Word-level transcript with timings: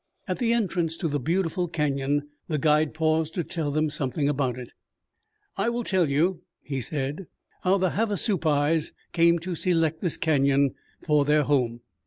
At 0.27 0.39
the 0.39 0.51
entrance 0.51 0.97
to 0.97 1.07
the 1.07 1.19
beautiful 1.19 1.67
canyon 1.67 2.27
the 2.47 2.57
guide 2.57 2.95
paused 2.95 3.35
to 3.35 3.43
tell 3.43 3.69
them 3.69 3.91
something 3.91 4.27
about 4.27 4.57
it. 4.57 4.73
"I 5.57 5.69
will 5.69 5.83
tell 5.83 6.09
you," 6.09 6.41
he 6.63 6.81
said, 6.81 7.27
"how 7.61 7.77
the 7.77 7.91
Havasupais 7.91 8.93
came 9.13 9.37
to 9.37 9.53
select 9.53 10.01
this 10.01 10.17
canyon 10.17 10.73
for 11.05 11.23
their 11.23 11.43
home. 11.43 11.81